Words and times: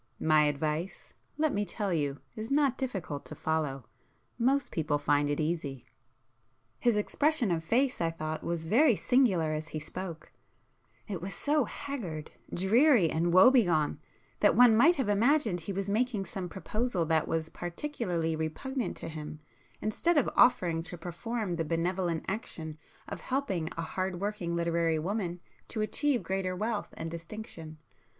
My 0.19 0.45
advice, 0.45 1.13
let 1.37 1.53
me 1.53 1.63
tell 1.63 1.93
you 1.93 2.21
is 2.35 2.49
not 2.49 2.75
difficult 2.75 3.23
to 3.25 3.35
follow; 3.35 3.85
most 4.39 4.71
people 4.71 4.97
find 4.97 5.29
it 5.29 5.39
easy!" 5.39 5.85
His 6.79 6.95
expression 6.95 7.51
of 7.51 7.63
face, 7.63 8.01
I 8.01 8.09
thought, 8.09 8.43
was 8.43 8.65
very 8.65 8.95
singular 8.95 9.53
as 9.53 9.67
he 9.67 9.79
spoke,—it 9.79 11.21
was 11.21 11.35
so 11.35 11.65
haggard, 11.65 12.31
dreary 12.51 13.11
and 13.11 13.31
woe 13.31 13.51
begone 13.51 13.99
that 14.39 14.55
one 14.55 14.75
might 14.75 14.95
have 14.95 15.07
imagined 15.07 15.59
he 15.59 15.71
was 15.71 15.87
making 15.87 16.25
some 16.25 16.49
proposal 16.49 17.05
that 17.05 17.27
was 17.27 17.49
particularly 17.49 18.35
repugnant 18.35 18.97
to 18.97 19.07
him, 19.07 19.39
instead 19.83 20.17
of 20.17 20.27
offering 20.35 20.81
to 20.81 20.97
perform 20.97 21.57
the 21.57 21.63
benevolent 21.63 22.25
action 22.27 22.79
of 23.07 23.21
helping 23.21 23.69
a 23.77 23.83
hard 23.83 24.19
working 24.19 24.55
literary 24.55 24.97
woman 24.97 25.39
to 25.67 25.79
achieve 25.79 26.23
greater 26.23 26.55
wealth 26.55 26.89
and 26.97 27.11
distinction. 27.11 27.77